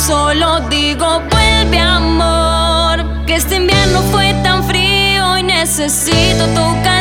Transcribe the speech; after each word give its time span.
solo 0.00 0.60
digo 0.70 1.22
vuelve 1.30 1.78
amor. 1.78 3.04
Que 3.26 3.36
este 3.36 3.56
invierno 3.56 4.02
fue 4.10 4.34
tan 4.42 4.64
frío 4.64 5.38
y 5.38 5.42
necesito 5.42 6.46
tu 6.54 6.82
calor. 6.82 6.99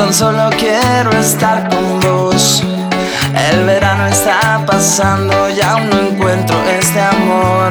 Tan 0.00 0.14
solo 0.14 0.48
quiero 0.58 1.10
estar 1.10 1.68
con 1.68 2.00
vos. 2.00 2.62
El 3.50 3.66
verano 3.66 4.06
está 4.06 4.64
pasando 4.66 5.50
y 5.50 5.60
aún 5.60 5.90
no 5.90 5.98
encuentro 6.08 6.56
este 6.70 7.00
amor. 7.00 7.70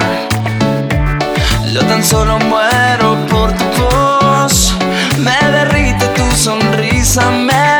Yo 1.74 1.82
tan 1.86 2.04
solo 2.04 2.38
muero 2.38 3.18
por 3.32 3.52
tu 3.54 3.66
voz. 3.84 4.76
Me 5.18 5.40
derrite 5.50 6.06
tu 6.10 6.36
sonrisa, 6.36 7.32
me 7.32 7.79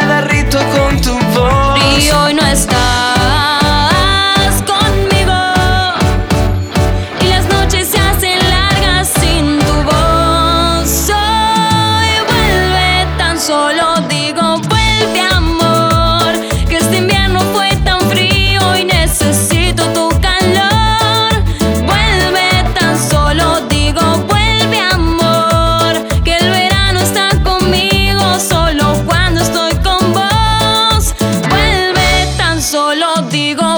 solo 32.70 33.24
digo 33.32 33.69